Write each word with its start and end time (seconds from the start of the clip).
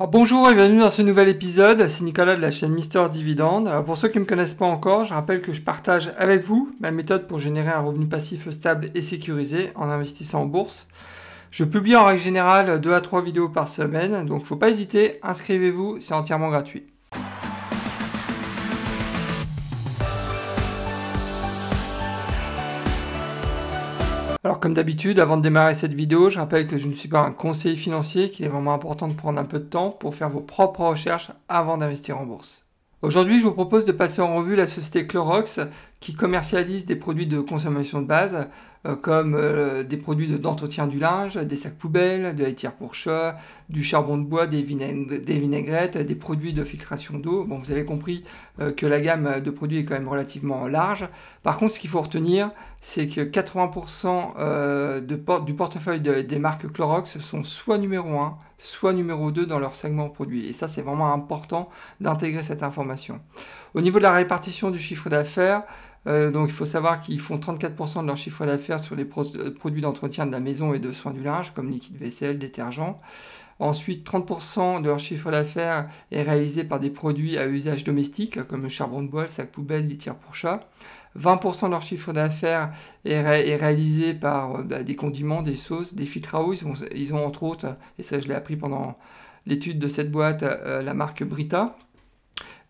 Bonjour 0.00 0.50
et 0.50 0.56
bienvenue 0.56 0.80
dans 0.80 0.90
ce 0.90 1.02
nouvel 1.02 1.28
épisode, 1.28 1.86
c'est 1.86 2.02
Nicolas 2.02 2.34
de 2.34 2.40
la 2.40 2.50
chaîne 2.50 2.72
Mister 2.72 3.04
Dividende. 3.08 3.70
Pour 3.86 3.96
ceux 3.96 4.08
qui 4.08 4.18
ne 4.18 4.24
me 4.24 4.28
connaissent 4.28 4.54
pas 4.54 4.66
encore, 4.66 5.04
je 5.04 5.14
rappelle 5.14 5.40
que 5.40 5.52
je 5.52 5.62
partage 5.62 6.10
avec 6.18 6.42
vous 6.42 6.74
ma 6.80 6.90
méthode 6.90 7.28
pour 7.28 7.38
générer 7.38 7.70
un 7.70 7.80
revenu 7.80 8.08
passif 8.08 8.50
stable 8.50 8.90
et 8.96 9.02
sécurisé 9.02 9.70
en 9.76 9.88
investissant 9.88 10.42
en 10.42 10.46
bourse. 10.46 10.88
Je 11.52 11.62
publie 11.62 11.94
en 11.94 12.06
règle 12.06 12.20
générale 12.20 12.80
2 12.80 12.92
à 12.92 13.00
3 13.00 13.22
vidéos 13.22 13.48
par 13.48 13.68
semaine, 13.68 14.26
donc 14.26 14.42
faut 14.42 14.56
pas 14.56 14.70
hésiter, 14.70 15.20
inscrivez-vous, 15.22 16.00
c'est 16.00 16.14
entièrement 16.14 16.50
gratuit. 16.50 16.86
Alors 24.44 24.60
comme 24.60 24.74
d'habitude, 24.74 25.20
avant 25.20 25.38
de 25.38 25.42
démarrer 25.42 25.72
cette 25.72 25.94
vidéo, 25.94 26.28
je 26.28 26.38
rappelle 26.38 26.66
que 26.66 26.76
je 26.76 26.86
ne 26.86 26.92
suis 26.92 27.08
pas 27.08 27.20
un 27.20 27.32
conseiller 27.32 27.76
financier, 27.76 28.28
qu'il 28.28 28.44
est 28.44 28.50
vraiment 28.50 28.74
important 28.74 29.08
de 29.08 29.14
prendre 29.14 29.40
un 29.40 29.46
peu 29.46 29.58
de 29.58 29.64
temps 29.64 29.88
pour 29.88 30.14
faire 30.14 30.28
vos 30.28 30.42
propres 30.42 30.84
recherches 30.84 31.30
avant 31.48 31.78
d'investir 31.78 32.18
en 32.18 32.26
bourse. 32.26 32.66
Aujourd'hui, 33.00 33.38
je 33.38 33.46
vous 33.46 33.52
propose 33.52 33.86
de 33.86 33.92
passer 33.92 34.20
en 34.20 34.36
revue 34.36 34.54
la 34.54 34.66
société 34.66 35.06
Clorox 35.06 35.60
qui 35.98 36.14
commercialise 36.14 36.84
des 36.84 36.94
produits 36.94 37.26
de 37.26 37.40
consommation 37.40 38.02
de 38.02 38.06
base 38.06 38.48
comme 39.00 39.34
euh, 39.34 39.82
des 39.82 39.96
produits 39.96 40.28
d'entretien 40.38 40.86
du 40.86 40.98
linge, 40.98 41.36
des 41.36 41.56
sacs 41.56 41.76
poubelles, 41.76 42.36
de 42.36 42.42
la 42.42 42.48
litière 42.48 42.72
pour 42.72 42.94
chat, 42.94 43.38
du 43.70 43.82
charbon 43.82 44.18
de 44.18 44.24
bois, 44.24 44.46
des, 44.46 44.62
vinaigrettes, 44.62 45.96
des 45.96 46.14
produits 46.14 46.52
de 46.52 46.64
filtration 46.64 47.18
d'eau. 47.18 47.44
Bon, 47.44 47.58
vous 47.58 47.70
avez 47.70 47.86
compris 47.86 48.24
euh, 48.60 48.72
que 48.72 48.84
la 48.84 49.00
gamme 49.00 49.40
de 49.40 49.50
produits 49.50 49.78
est 49.78 49.84
quand 49.84 49.94
même 49.94 50.08
relativement 50.08 50.66
large. 50.66 51.08
Par 51.42 51.56
contre, 51.56 51.74
ce 51.74 51.80
qu'il 51.80 51.88
faut 51.88 52.02
retenir, 52.02 52.50
c'est 52.82 53.08
que 53.08 53.22
80% 53.22 55.00
du 55.44 55.54
portefeuille 55.54 56.00
des 56.00 56.38
marques 56.38 56.70
Clorox 56.70 57.18
sont 57.18 57.42
soit 57.42 57.78
numéro 57.78 58.18
1, 58.18 58.36
soit 58.58 58.92
numéro 58.92 59.30
2 59.30 59.46
dans 59.46 59.58
leur 59.58 59.74
segment 59.74 60.10
produit. 60.10 60.46
Et 60.46 60.52
ça, 60.52 60.68
c'est 60.68 60.82
vraiment 60.82 61.12
important 61.12 61.70
d'intégrer 62.00 62.42
cette 62.42 62.62
information. 62.62 63.20
Au 63.72 63.80
niveau 63.80 63.98
de 63.98 64.02
la 64.02 64.12
répartition 64.12 64.70
du 64.70 64.78
chiffre 64.78 65.08
d'affaires, 65.08 65.62
euh, 66.06 66.30
donc 66.30 66.48
il 66.48 66.52
faut 66.52 66.66
savoir 66.66 67.00
qu'ils 67.00 67.20
font 67.20 67.36
34% 67.36 68.02
de 68.02 68.06
leur 68.06 68.16
chiffre 68.16 68.44
d'affaires 68.44 68.80
sur 68.80 68.94
les 68.94 69.04
euh, 69.04 69.54
produits 69.54 69.80
d'entretien 69.80 70.26
de 70.26 70.32
la 70.32 70.40
maison 70.40 70.74
et 70.74 70.78
de 70.78 70.92
soins 70.92 71.12
du 71.12 71.22
linge, 71.22 71.52
comme 71.54 71.70
liquide 71.70 71.96
vaisselle, 71.96 72.38
détergent. 72.38 72.98
Ensuite, 73.60 74.06
30% 74.06 74.82
de 74.82 74.88
leur 74.88 74.98
chiffre 74.98 75.30
d'affaires 75.30 75.88
est 76.10 76.22
réalisé 76.22 76.64
par 76.64 76.80
des 76.80 76.90
produits 76.90 77.38
à 77.38 77.46
usage 77.46 77.84
domestique, 77.84 78.42
comme 78.44 78.62
le 78.62 78.68
charbon 78.68 79.02
de 79.02 79.08
bois, 79.08 79.22
le 79.22 79.28
sac 79.28 79.50
poubelle, 79.52 79.86
litière 79.86 80.16
pour 80.16 80.34
chat. 80.34 80.60
20% 81.16 81.66
de 81.66 81.70
leur 81.70 81.82
chiffre 81.82 82.12
d'affaires 82.12 82.72
est, 83.04 83.22
réalisé 83.56 84.12
par 84.12 84.56
euh, 84.56 84.62
bah, 84.62 84.82
des 84.82 84.96
condiments, 84.96 85.42
des 85.42 85.56
sauces, 85.56 85.94
des 85.94 86.06
filtres 86.06 86.34
à 86.34 86.42
eau. 86.42 86.52
Ils 86.94 87.14
ont, 87.14 87.24
entre 87.24 87.44
autres, 87.44 87.76
et 87.98 88.02
ça 88.02 88.20
je 88.20 88.26
l'ai 88.26 88.34
appris 88.34 88.56
pendant 88.56 88.98
l'étude 89.46 89.78
de 89.78 89.88
cette 89.88 90.10
boîte, 90.10 90.42
la 90.42 90.94
marque 90.94 91.22
Brita. 91.22 91.76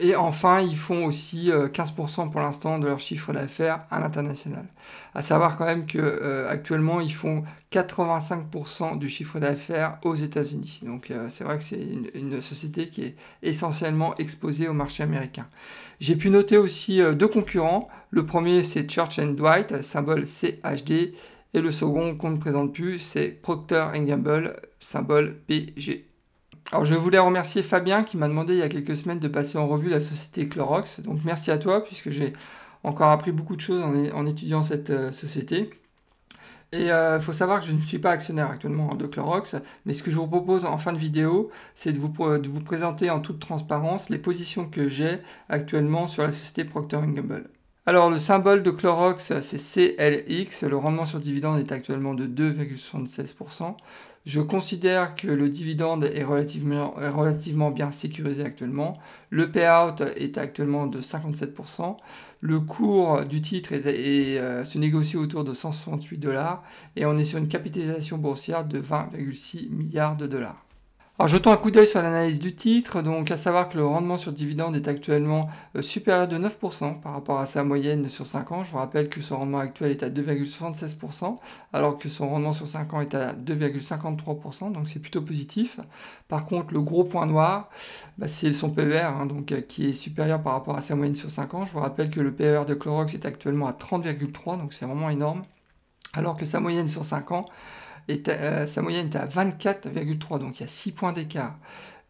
Et 0.01 0.17
enfin, 0.17 0.61
ils 0.61 0.77
font 0.77 1.07
aussi 1.07 1.51
15% 1.51 2.27
euh, 2.27 2.31
pour 2.31 2.41
l'instant 2.41 2.79
de 2.79 2.87
leur 2.87 2.99
chiffre 2.99 3.33
d'affaires 3.33 3.79
à 3.91 4.01
l'international. 4.01 4.67
À 5.15 5.23
savoir 5.23 5.57
quand 5.57 5.67
même 5.67 5.87
qu'actuellement, 5.87 6.99
euh, 6.99 7.05
ils 7.05 7.13
font 7.15 7.45
85% 7.71 8.99
du 8.99 9.09
chiffre 9.09 9.39
d'affaires 9.39 9.99
aux 10.03 10.17
États-Unis. 10.17 10.81
Donc 10.83 11.11
euh, 11.11 11.29
c'est 11.31 11.45
vrai 11.45 11.59
que 11.59 11.65
c'est 11.65 11.81
une, 12.15 12.43
société 12.43 12.89
qui 12.89 13.05
est 13.05 13.17
essentiellement 13.43 14.17
exposée 14.17 14.67
au 14.67 14.73
marché 14.73 15.05
américain. 15.05 15.47
J'ai 16.01 16.17
pu 16.17 16.29
noter 16.29 16.57
aussi 16.57 17.01
deux 17.15 17.29
concurrents. 17.29 17.89
Le 18.11 18.27
premier, 18.27 18.65
c'est 18.65 18.91
Church 18.91 19.21
Dwight, 19.21 19.83
symbole 19.83 20.27
CHD. 20.27 21.15
Et 21.55 21.61
le 21.61 21.71
second, 21.71 22.17
qu'on 22.17 22.31
ne 22.31 22.39
présente 22.39 22.75
plus, 22.75 22.99
c'est 22.99 23.29
Procter 23.29 23.87
Gamble, 23.95 24.57
symbole 24.81 25.37
PG. 25.47 26.05
Alors 26.73 26.85
je 26.85 26.95
voulais 26.95 27.19
remercier 27.19 27.63
Fabien 27.63 28.05
qui 28.05 28.17
m'a 28.17 28.29
demandé 28.29 28.55
il 28.55 28.59
y 28.59 28.63
a 28.63 28.69
quelques 28.69 28.97
semaines 28.97 29.19
de 29.19 29.29
passer 29.29 29.59
en 29.59 29.67
revue 29.67 29.91
la 29.91 30.01
société 30.01 30.49
Clorox. 30.49 31.01
Donc 31.01 31.21
merci 31.25 31.51
à 31.51 31.59
toi 31.59 31.85
puisque 31.85 32.11
j'ai 32.11 32.33
encore 32.83 33.11
appris 33.11 33.33
beaucoup 33.33 33.57
de 33.57 33.61
choses 33.61 33.83
en, 33.83 34.27
étudiant 34.27 34.63
cette 34.63 34.91
euh, 34.91 35.13
société. 35.13 35.71
Et 36.73 36.87
il 36.87 36.91
euh, 36.91 37.21
faut 37.21 37.33
savoir 37.33 37.61
que 37.61 37.67
je 37.67 37.73
ne 37.73 37.81
suis 37.81 37.99
pas 37.99 38.11
actionnaire 38.11 38.51
actuellement 38.51 38.95
de 38.97 39.07
Clorox, 39.07 39.57
mais 39.87 39.95
ce 39.95 40.03
que 40.03 40.11
je 40.11 40.17
vous 40.17 40.27
propose 40.27 40.65
en 40.65 40.77
fin 40.77 40.93
de 40.93 40.99
vidéo, 40.99 41.51
c'est 41.77 41.93
de 41.93 41.99
vous, 41.99 42.09
de 42.39 42.49
vous 42.49 42.61
présenter 42.61 43.11
en 43.11 43.21
toute 43.21 43.39
transparence 43.39 44.11
les 44.11 44.19
positions 44.19 44.69
que 44.69 44.89
j'ai 44.89 45.21
actuellement 45.49 46.09
sur 46.09 46.25
la 46.25 46.33
société 46.33 46.65
Procter 46.65 46.99
Gamble. 47.07 47.49
Alors 47.87 48.09
le 48.09 48.19
symbole 48.19 48.63
de 48.63 48.71
Clorox, 48.71 49.41
c'est 49.41 49.59
CLX, 49.59 50.63
le 50.63 50.77
rendement 50.79 51.05
sur 51.05 51.21
dividende 51.21 51.61
est 51.61 51.71
actuellement 51.71 52.15
de 52.15 52.27
2,76%. 52.27 53.77
Je 54.25 54.41
considère 54.41 55.17
que 55.17 55.27
le 55.27 55.51
dividende 55.51 56.05
est 56.05 56.25
relativement, 56.25 57.71
bien 57.71 57.91
sécurisé 57.91 58.43
actuellement. 58.43 58.97
Le 59.29 59.51
payout 59.51 60.03
est 60.17 60.39
actuellement 60.39 60.87
de 60.87 61.03
57%. 61.03 61.99
Le 62.41 62.61
cours 62.61 63.27
du 63.27 63.43
titre 63.43 63.75
euh, 63.75 64.65
se 64.65 64.79
négocie 64.79 65.19
autour 65.19 65.45
de 65.45 65.53
168 65.53 66.17
dollars 66.17 66.63
et 66.97 67.05
on 67.05 67.19
est 67.19 67.27
sur 67.27 67.37
une 67.37 67.49
capitalisation 67.49 68.17
boursière 68.17 68.65
de 68.65 68.81
20,6 68.81 69.69
milliards 69.69 70.17
de 70.17 70.27
dollars. 70.27 70.65
Alors 71.17 71.29
jetons 71.29 71.53
un 71.53 71.57
coup 71.57 71.71
d'œil 71.71 71.87
sur 71.87 72.03
l'analyse 72.03 72.41
du 72.41 72.57
titre, 72.57 73.01
donc 73.01 73.31
à 73.31 73.37
savoir 73.37 73.69
que 73.69 73.77
le 73.77 73.87
rendement 73.87 74.19
sur 74.19 74.33
dividende 74.33 74.75
est 74.75 74.89
actuellement 74.89 75.49
euh, 75.77 75.83
supérieur 75.83 76.27
de 76.27 76.37
9% 76.37 77.01
par 77.01 77.13
rapport 77.13 77.39
à 77.39 77.47
sa 77.47 77.63
moyenne 77.63 78.09
sur 78.09 78.27
5 78.27 78.51
ans. 78.51 78.65
Je 78.65 78.73
vous 78.73 78.79
rappelle 78.79 79.09
que 79.09 79.21
son 79.21 79.37
rendement 79.37 79.59
actuel 79.59 79.93
est 79.93 80.03
à 80.03 80.11
2,76% 80.11 81.39
alors 81.73 81.99
que 81.99 82.09
son 82.09 82.29
rendement 82.29 82.53
sur 82.53 82.67
5 82.67 82.95
ans 82.95 83.01
est 83.01 83.15
à 83.15 83.33
2,53%, 83.33 84.73
donc 84.73 84.89
c'est 84.89 84.99
plutôt 84.99 85.23
positif. 85.23 85.79
Par 86.27 86.47
contre 86.47 86.75
le 86.75 86.81
gros 86.81 87.05
point 87.05 87.27
noir, 87.27 87.71
bah, 88.19 88.27
c'est 88.27 88.51
son 88.51 88.71
PER 88.71 89.03
hein, 89.03 89.27
donc, 89.27 89.53
euh, 89.53 89.61
qui 89.61 89.87
est 89.87 89.93
supérieur 89.93 90.43
par 90.43 90.55
rapport 90.55 90.77
à 90.77 90.81
sa 90.81 90.97
moyenne 90.97 91.15
sur 91.15 91.31
5 91.31 91.55
ans. 91.55 91.65
Je 91.65 91.73
vous 91.73 91.81
rappelle 91.81 92.11
que 92.11 92.19
le 92.19 92.33
PER 92.33 92.63
de 92.67 92.75
Clorox 92.75 93.15
est 93.15 93.25
actuellement 93.25 93.69
à 93.69 93.73
30,3, 93.73 94.59
donc 94.59 94.73
c'est 94.73 94.85
vraiment 94.85 95.11
énorme, 95.11 95.43
alors 96.13 96.37
que 96.37 96.45
sa 96.45 96.59
moyenne 96.59 96.89
sur 96.89 97.05
5 97.05 97.31
ans 97.31 97.45
euh, 98.09 98.67
sa 98.67 98.83
moyenne 98.83 99.09
est 99.13 99.17
à 99.17 99.27
24,3, 99.27 100.39
donc 100.39 100.61
il 100.61 100.63
y 100.63 100.65
a 100.65 100.69
6 100.69 100.93
points 100.93 101.13
d'écart. 101.13 101.59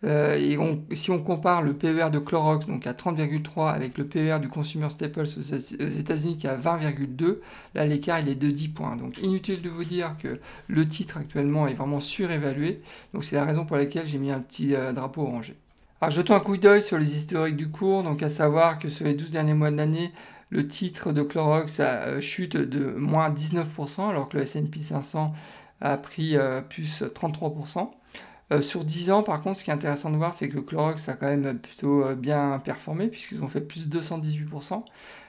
Euh, 0.05 0.37
et 0.37 0.59
si 0.94 1.10
on 1.10 1.19
compare 1.19 1.62
le 1.62 1.72
PER 1.72 2.10
de 2.10 2.19
Clorox, 2.19 2.66
donc 2.66 2.87
à 2.87 2.93
30,3, 2.93 3.72
avec 3.72 3.97
le 3.97 4.06
PER 4.06 4.38
du 4.41 4.49
Consumer 4.49 4.91
Staples 4.91 5.25
aux 5.25 5.41
États-Unis 5.41 6.37
qui 6.37 6.47
est 6.47 6.50
à 6.50 6.56
20,2, 6.56 7.38
là 7.75 7.87
l'écart 7.87 8.21
il 8.21 8.28
est 8.28 8.34
de 8.34 8.50
10 8.50 8.69
points. 8.69 8.97
Donc 8.97 9.19
inutile 9.19 9.62
de 9.62 9.71
vous 9.71 9.84
dire 9.84 10.16
que 10.22 10.41
le 10.69 10.84
titre 10.84 11.16
actuellement 11.16 11.66
est 11.66 11.75
vraiment 11.75 12.00
surévalué. 12.00 12.83
Donc 13.15 13.25
c'est 13.25 13.37
la 13.37 13.44
raison 13.44 13.65
pour 13.65 13.77
laquelle 13.77 14.06
j'ai 14.06 14.19
mis 14.19 14.31
un 14.31 14.41
petit 14.41 14.75
euh, 14.75 14.93
drapeau 14.93 15.22
orangé. 15.22 15.56
Alors 16.00 16.10
jetons 16.10 16.34
un 16.34 16.41
coup 16.41 16.59
d'œil 16.59 16.83
sur 16.83 16.99
les 16.99 17.16
historiques 17.16 17.56
du 17.56 17.71
cours, 17.71 18.03
donc 18.03 18.22
à 18.22 18.28
savoir 18.28 18.78
que 18.78 18.91
sur 18.91 19.06
les 19.06 19.15
12 19.15 19.31
derniers 19.31 19.54
mois 19.54 19.71
de 19.71 19.77
l'année, 19.77 20.12
le 20.50 20.69
titre 20.69 21.12
de 21.12 21.22
Clorox 21.22 21.81
a 21.81 22.21
chute 22.21 22.56
de 22.56 22.91
moins 22.91 23.31
19%, 23.31 24.10
alors 24.10 24.28
que 24.28 24.37
le 24.37 24.43
S&P 24.43 24.83
500 24.83 25.33
a 25.80 25.96
pris 25.96 26.36
euh, 26.36 26.60
plus 26.60 27.02
33%. 27.02 27.90
Euh, 28.52 28.60
sur 28.60 28.84
10 28.84 29.10
ans, 29.10 29.22
par 29.22 29.40
contre, 29.40 29.58
ce 29.58 29.64
qui 29.64 29.70
est 29.70 29.74
intéressant 29.74 30.10
de 30.10 30.16
voir, 30.16 30.34
c'est 30.34 30.48
que 30.48 30.58
Clorox 30.58 31.08
a 31.08 31.14
quand 31.14 31.26
même 31.26 31.58
plutôt 31.58 32.04
euh, 32.04 32.14
bien 32.14 32.60
performé, 32.62 33.08
puisqu'ils 33.08 33.42
ont 33.42 33.48
fait 33.48 33.62
plus 33.62 33.88
218%, 33.88 34.84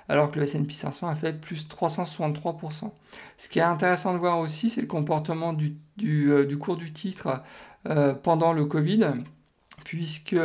alors 0.09 0.31
que 0.31 0.37
le 0.37 0.43
S&P 0.43 0.73
500 0.73 1.07
a 1.07 1.15
fait 1.15 1.39
plus 1.39 1.67
363%. 1.67 2.91
Ce 3.37 3.49
qui 3.49 3.59
est 3.59 3.63
intéressant 3.63 4.13
de 4.13 4.19
voir 4.19 4.39
aussi, 4.39 4.69
c'est 4.69 4.81
le 4.81 4.87
comportement 4.87 5.53
du, 5.53 5.77
cours 6.59 6.77
du 6.77 6.91
titre 6.91 7.41
pendant 8.23 8.51
le 8.51 8.65
Covid, 8.65 9.13
puisque 9.85 10.35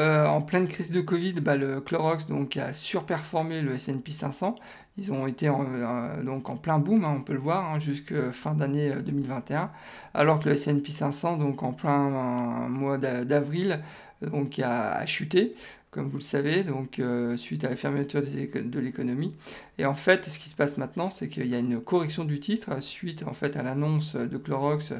en 0.00 0.42
pleine 0.42 0.68
crise 0.68 0.92
de 0.92 1.00
Covid, 1.00 1.34
bah, 1.34 1.56
le 1.56 1.80
Clorox 1.80 2.26
donc, 2.26 2.56
a 2.56 2.72
surperformé 2.72 3.62
le 3.62 3.74
S&P 3.74 4.12
500. 4.12 4.56
Ils 5.00 5.12
ont 5.12 5.26
été 5.26 5.48
en, 5.48 5.64
euh, 5.66 6.22
donc 6.22 6.50
en 6.50 6.56
plein 6.56 6.78
boom, 6.78 7.04
hein, 7.04 7.14
on 7.16 7.22
peut 7.22 7.32
le 7.32 7.38
voir, 7.38 7.72
hein, 7.72 7.78
jusqu'à 7.78 8.32
fin 8.32 8.54
d'année 8.54 8.92
2021, 9.04 9.62
euh, 9.62 9.66
alors 10.12 10.40
que 10.40 10.48
le 10.48 10.54
S&P 10.54 10.90
500, 10.92 11.38
donc 11.38 11.62
en 11.62 11.72
plein 11.72 12.68
mois 12.68 12.98
d'avril, 12.98 13.80
donc 14.20 14.58
a, 14.58 15.06
chuté, 15.06 15.54
comme 15.90 16.08
vous 16.08 16.18
le 16.18 16.22
savez, 16.22 16.64
donc 16.64 16.98
euh, 16.98 17.36
suite 17.36 17.64
à 17.64 17.70
la 17.70 17.76
fermeture 17.76 18.20
de 18.22 18.80
l'économie. 18.80 19.34
Et 19.78 19.86
en 19.86 19.94
fait, 19.94 20.28
ce 20.28 20.38
qui 20.38 20.48
se 20.48 20.54
passe 20.54 20.76
maintenant, 20.76 21.08
c'est 21.08 21.28
qu'il 21.28 21.46
y 21.46 21.54
a 21.54 21.58
une 21.58 21.80
correction 21.80 22.24
du 22.24 22.38
titre 22.38 22.82
suite 22.82 23.24
en 23.26 23.32
fait 23.32 23.56
à 23.56 23.62
l'annonce 23.62 24.16
de 24.16 24.36
Clorox 24.36 24.92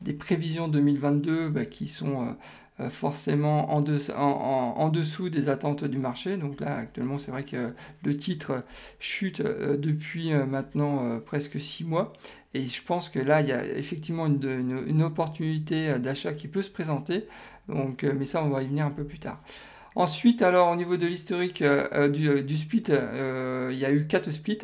des 0.00 0.12
prévisions 0.12 0.68
2022 0.68 1.48
bah, 1.48 1.64
qui 1.64 1.88
sont 1.88 2.22
euh, 2.22 2.32
forcément 2.88 3.72
en, 3.72 4.88
dessous 4.90 5.30
des 5.30 5.48
attentes 5.48 5.84
du 5.84 5.98
marché. 5.98 6.36
Donc 6.36 6.60
là, 6.60 6.76
actuellement, 6.76 7.18
c'est 7.18 7.30
vrai 7.30 7.44
que 7.44 7.72
le 8.02 8.16
titre 8.16 8.64
chute 8.98 9.40
euh, 9.40 9.76
depuis 9.76 10.32
euh, 10.32 10.44
maintenant 10.44 11.20
presque 11.20 11.60
six 11.60 11.84
mois. 11.84 12.12
Et 12.52 12.64
je 12.66 12.82
pense 12.82 13.08
que 13.08 13.18
là, 13.18 13.40
il 13.40 13.48
y 13.48 13.52
a 13.52 13.64
effectivement 13.64 14.26
une, 14.26 15.02
opportunité 15.02 15.98
d'achat 15.98 16.32
qui 16.34 16.48
peut 16.48 16.62
se 16.62 16.70
présenter. 16.70 17.26
Mais 17.68 18.24
ça, 18.24 18.44
on 18.44 18.48
va 18.48 18.62
y 18.62 18.68
venir 18.68 18.86
un 18.86 18.90
peu 18.90 19.04
plus 19.04 19.18
tard. 19.18 19.42
Ensuite, 19.96 20.42
alors 20.42 20.72
au 20.72 20.76
niveau 20.76 20.96
de 20.96 21.06
l'historique 21.06 21.62
euh, 21.62 21.86
euh, 21.92 22.42
du, 22.42 22.56
split, 22.56 22.82
euh, 22.88 23.70
il 23.72 23.78
y 23.78 23.84
a 23.84 23.92
eu 23.92 24.08
4 24.08 24.32
splits. 24.32 24.58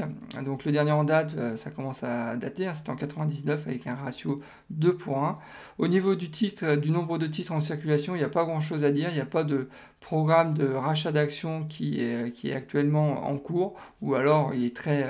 Donc 0.44 0.65
le 0.65 0.73
dernier 0.73 0.91
en 0.91 1.05
date, 1.05 1.37
ça 1.56 1.71
commence 1.71 2.03
à 2.03 2.37
dater, 2.37 2.67
hein, 2.67 2.75
c'était 2.75 2.91
en 2.91 2.97
99 2.97 3.65
avec 3.69 3.87
un 3.87 3.94
ratio 3.94 4.41
2 4.71 4.97
pour 4.97 5.19
1. 5.25 5.38
Au 5.79 5.87
niveau 5.87 6.17
du 6.17 6.31
titre, 6.32 6.75
du 6.75 6.91
nombre 6.91 7.17
de 7.17 7.29
titres 7.29 7.53
en 7.53 7.61
circulation, 7.61 8.17
il 8.17 8.19
n'y 8.19 8.25
a 8.25 8.29
pas 8.29 8.44
grand 8.44 8.61
chose 8.61 8.82
à 8.85 8.91
dire. 8.91 9.09
Il 9.11 9.15
n'y 9.15 9.21
a 9.21 9.27
pas 9.27 9.44
de 9.44 9.69
programme 10.00 10.53
de 10.53 10.67
rachat 10.67 11.12
d'actions 11.12 11.65
qui 11.65 12.00
est, 12.00 12.32
qui 12.35 12.50
est 12.50 12.55
actuellement 12.55 13.29
en 13.29 13.37
cours, 13.38 13.77
ou 14.03 14.17
alors 14.17 14.53
il 14.53 14.65
est 14.65 14.75
très, 14.75 15.06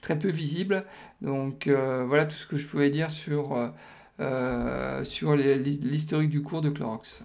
très 0.00 0.16
peu 0.16 0.28
visible. 0.28 0.84
Donc 1.22 1.68
voilà 1.68 2.24
tout 2.24 2.36
ce 2.36 2.46
que 2.46 2.56
je 2.56 2.66
pouvais 2.68 2.90
dire 2.90 3.10
sur, 3.10 3.58
sur 5.02 5.34
l'historique 5.34 6.30
du 6.30 6.42
cours 6.42 6.62
de 6.62 6.70
Clorox. 6.70 7.24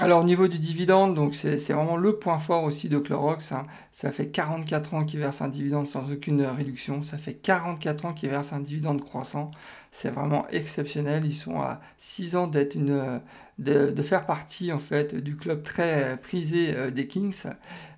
Alors 0.00 0.20
au 0.20 0.24
niveau 0.24 0.46
du 0.46 0.60
dividende, 0.60 1.16
donc 1.16 1.34
c'est 1.34 1.56
vraiment 1.72 1.96
le 1.96 2.16
point 2.20 2.38
fort 2.38 2.62
aussi 2.62 2.88
de 2.88 2.98
Clorox. 2.98 3.50
Hein. 3.50 3.66
Ça 3.90 4.12
fait 4.12 4.28
44 4.28 4.94
ans 4.94 5.04
qu'ils 5.04 5.18
versent 5.18 5.42
un 5.42 5.48
dividende 5.48 5.88
sans 5.88 6.08
aucune 6.12 6.42
réduction. 6.42 7.02
Ça 7.02 7.18
fait 7.18 7.34
44 7.34 8.04
ans 8.04 8.12
qu'ils 8.12 8.28
versent 8.28 8.52
un 8.52 8.60
dividende 8.60 9.02
croissant. 9.02 9.50
C'est 9.90 10.10
vraiment 10.10 10.46
exceptionnel. 10.50 11.26
Ils 11.26 11.34
sont 11.34 11.60
à 11.60 11.80
6 11.96 12.36
ans 12.36 12.46
d'être 12.46 12.78
de, 13.58 14.02
faire 14.04 14.24
partie 14.24 14.72
en 14.72 14.78
fait 14.78 15.16
du 15.16 15.36
club 15.36 15.64
très 15.64 16.16
prisé 16.18 16.76
euh, 16.76 16.90
des 16.92 17.08
Kings. 17.08 17.42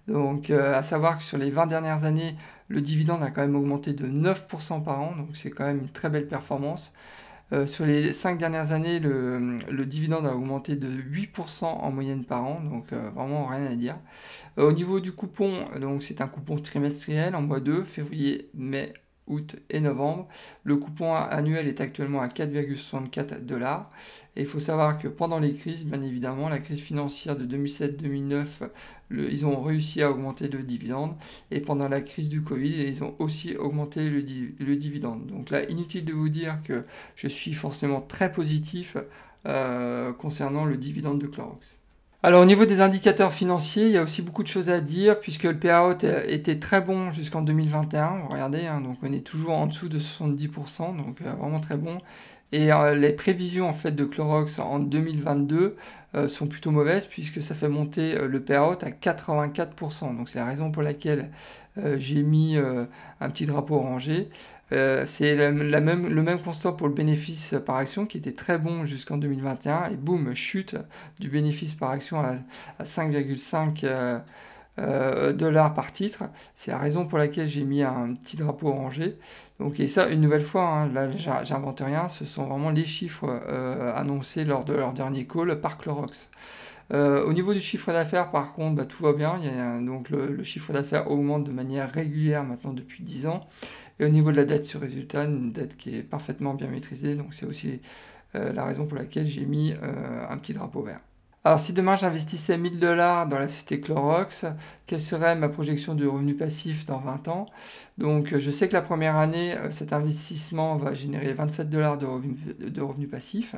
Donc 0.09 0.49
euh, 0.49 0.75
à 0.75 0.83
savoir 0.83 1.19
que 1.19 1.23
sur 1.23 1.37
les 1.37 1.51
20 1.51 1.67
dernières 1.67 2.05
années, 2.05 2.35
le 2.69 2.81
dividende 2.81 3.23
a 3.23 3.31
quand 3.31 3.43
même 3.43 3.57
augmenté 3.57 3.93
de 3.93 4.07
9% 4.07 4.83
par 4.83 5.01
an. 5.01 5.15
Donc 5.19 5.37
c'est 5.37 5.51
quand 5.51 5.67
même 5.67 5.81
une 5.81 5.91
très 5.91 6.09
belle 6.09 6.29
performance. 6.29 6.93
Euh, 7.53 7.67
sur 7.67 7.85
les 7.85 8.13
5 8.13 8.39
dernières 8.39 8.73
années, 8.73 9.01
le, 9.01 9.85
dividende 9.85 10.27
a 10.27 10.35
augmenté 10.37 10.77
de 10.77 10.89
8% 10.89 11.65
en 11.65 11.91
moyenne 11.91 12.25
par 12.25 12.45
an, 12.45 12.61
donc 12.61 12.93
euh, 12.93 13.11
vraiment 13.11 13.47
rien 13.47 13.67
à 13.67 13.75
dire. 13.75 13.99
Euh, 14.59 14.69
au 14.69 14.73
niveau 14.73 15.01
du 15.01 15.13
coupon, 15.13 15.53
donc 15.81 16.03
c'est 16.05 16.21
un 16.21 16.29
coupon 16.29 16.57
trimestriel 16.57 17.35
en 17.35 17.43
mois 17.43 17.61
2, 17.61 17.83
février, 17.85 18.51
mai, 18.55 18.95
août 19.31 19.57
et 19.71 19.81
novembre. 19.81 20.29
Le 20.65 20.77
coupon 20.77 21.15
annuel 21.15 21.69
est 21.69 21.81
actuellement 21.81 22.21
à 22.21 22.27
4,64 22.27 23.47
dollars. 23.47 23.89
Et 24.37 24.43
il 24.43 24.47
faut 24.47 24.61
savoir 24.61 24.99
que 24.99 25.09
pendant 25.09 25.39
les 25.39 25.55
crises, 25.55 25.85
bien 25.85 26.03
évidemment, 26.03 26.49
la 26.49 26.59
crise 26.59 26.81
financière 26.81 27.37
de 27.37 27.45
2007-2009, 27.57 28.69
ils 29.11 29.47
ont 29.47 29.61
réussi 29.63 30.03
à 30.03 30.11
augmenter 30.11 30.49
le 30.49 30.63
dividende. 30.63 31.17
Et 31.51 31.61
pendant 31.61 31.89
la 31.89 32.01
crise 32.01 32.29
du 32.29 32.43
Covid, 32.43 32.83
ils 32.83 33.03
ont 33.03 33.17
aussi 33.19 33.57
augmenté 33.57 34.11
le, 34.11 34.21
le 34.21 34.77
dividende. 34.77 35.27
Donc 35.27 35.51
là, 35.51 35.69
inutile 35.71 36.05
de 36.05 36.13
vous 36.13 36.29
dire 36.29 36.59
que 36.65 36.85
je 37.17 37.29
suis 37.29 37.53
forcément 37.53 38.01
très 38.01 38.31
positif 38.33 38.97
euh, 39.47 40.13
concernant 40.13 40.67
le 40.67 40.77
dividende 40.77 41.19
de 41.21 41.27
Clorox. 41.27 41.80
Alors 42.23 42.43
au 42.43 42.45
niveau 42.45 42.67
des 42.67 42.83
indicateurs 42.83 43.33
financiers, 43.33 43.85
il 43.87 43.93
y 43.93 43.97
a 43.97 44.03
aussi 44.03 44.21
beaucoup 44.21 44.43
de 44.43 44.49
choses 44.49 44.69
à 44.69 44.83
dire 44.83 45.19
puisque 45.21 45.45
le 45.45 45.59
payout 45.59 46.05
était 46.29 46.59
très 46.59 46.83
bon 46.83 47.13
jusqu'en 47.13 47.41
2021. 47.41 48.27
Regardez, 48.29 48.67
hein, 48.67 48.83
donc 48.83 48.99
on 49.03 49.11
est 49.11 49.25
toujours 49.25 49.53
en 49.53 49.67
dessous 49.67 49.89
de 49.89 49.99
70%, 49.99 50.99
donc 50.99 51.23
euh, 51.23 51.33
vraiment 51.41 51.61
très 51.61 51.79
bon. 51.79 51.99
Et 52.53 52.75
euh, 52.75 52.95
les 52.95 53.15
prévisions 53.15 53.71
en 53.71 53.75
fait 53.75 53.93
de 53.93 54.05
Clorox 54.05 54.59
en 54.59 54.81
2022 54.81 55.77
euh, 56.15 56.29
sont 56.29 56.47
plutôt 56.47 56.73
mauvaises 56.73 57.07
puisque 57.07 57.41
ça 57.41 57.55
fait 57.55 57.69
monter 57.69 58.17
le 58.17 58.41
payout 58.43 58.77
à 58.83 58.91
84%. 58.91 60.15
Donc 60.15 60.29
c'est 60.29 60.41
la 60.41 60.45
raison 60.45 60.71
pour 60.71 60.83
laquelle 60.83 61.31
j'ai 61.97 62.23
mis 62.23 62.59
un 62.59 63.31
petit 63.31 63.47
drapeau 63.47 63.77
orangé. 63.77 64.29
Euh, 64.73 65.05
c'est 65.07 65.35
le 65.35 65.81
même 65.81 66.41
constat 66.43 66.73
pour 66.73 66.89
le 66.89 66.95
bénéfice 66.95 67.55
par 67.65 67.77
action 67.77 68.07
qui 68.07 68.19
était 68.19 68.33
très 68.33 68.59
bon 68.59 68.87
jusqu'en 68.87 69.19
2021 69.19 69.91
et 69.91 69.97
boum, 69.97 70.35
chute 70.35 70.77
du 71.19 71.29
bénéfice 71.29 71.75
par 71.75 71.91
action 71.91 72.21
à, 72.21 72.37
5,5 72.85 73.81
euh, 73.85 74.19
euh, 74.79 75.33
dollars 75.33 75.75
par 75.75 75.93
titre. 75.93 76.25
C'est 76.55 76.71
la 76.71 76.79
raison 76.79 77.07
pour 77.07 77.19
laquelle 77.19 77.49
j'ai 77.49 77.65
mis 77.65 77.83
un 77.83 78.15
petit 78.15 78.37
drapeau 78.37 78.69
orangé. 78.69 79.19
Donc, 79.59 79.81
et 79.81 79.89
ça, 79.89 80.09
une 80.09 80.21
nouvelle 80.21 80.43
fois, 80.43 80.67
hein, 80.67 80.89
là, 80.93 81.11
j'invente 81.45 81.81
rien, 81.81 82.09
ce 82.09 82.25
sont 82.25 82.47
vraiment 82.47 82.71
les 82.71 82.87
chiffres 82.87 83.29
annoncés 83.97 84.45
lors 84.45 84.65
de 84.65 84.75
leur 84.75 84.93
dernier 84.93 85.27
call 85.27 85.61
par 85.61 85.79
Clorox. 85.79 86.31
au 86.93 87.33
niveau 87.33 87.53
du 87.53 87.61
chiffre 87.61 87.93
d'affaires, 87.93 88.31
par 88.31 88.53
contre, 88.55 88.77
bah, 88.77 88.87
tout 88.87 89.03
va 89.03 89.13
bien. 89.13 89.41
donc 89.83 90.09
le, 90.11 90.29
le 90.29 90.45
chiffre 90.45 90.73
d'affaires 90.73 91.11
augmente 91.11 91.45
de 91.45 91.53
manière 91.53 91.91
régulière 91.91 92.45
maintenant 92.45 92.73
depuis 92.73 93.03
10 93.03 93.27
ans. 93.27 93.47
Et 94.01 94.05
au 94.07 94.09
niveau 94.09 94.33
de 94.33 94.37
la 94.39 94.47
dette 94.47 94.65
sur 94.65 94.81
résultat, 94.81 95.25
une 95.25 95.53
dette 95.53 95.77
qui 95.77 95.95
est 95.95 96.03
parfaitement 96.03 96.55
bien 96.55 96.69
maîtrisée. 96.69 97.15
Donc 97.15 97.35
c'est 97.35 97.45
aussi 97.45 97.81
euh, 98.35 98.51
la 98.53 98.65
raison 98.65 98.87
pour 98.87 98.97
laquelle 98.97 99.27
j'ai 99.27 99.45
mis 99.45 99.73
euh, 99.73 100.27
un 100.29 100.39
petit 100.39 100.55
drapeau 100.55 100.83
vert. 100.83 101.01
Alors 101.45 101.61
si 101.61 101.75
demain 101.75 101.97
j'investissais 101.97 102.57
1000 102.57 102.81
dollars 102.81 103.27
dans 103.27 103.39
la 103.39 103.49
société 103.49 103.81
Clorox, 103.81 104.47
quelle 104.87 105.01
serait 105.01 105.37
ma 105.37 105.49
projection 105.51 105.95
de 105.95 106.07
revenus 106.07 106.37
passifs 106.37 106.87
dans 106.87 106.99
20 106.99 107.29
ans? 107.29 107.47
Donc 107.99 108.39
je 108.39 108.51
sais 108.51 108.69
que 108.69 108.73
la 108.73 108.83
première 108.83 109.17
année, 109.17 109.55
euh, 109.57 109.71
cet 109.71 109.93
investissement 109.93 110.77
va 110.77 110.95
générer 110.95 111.35
27 111.35 111.69
dollars 111.69 111.99
de 111.99 112.07
revenus, 112.07 112.39
de 112.59 112.81
revenus 112.81 113.11
passifs. 113.11 113.55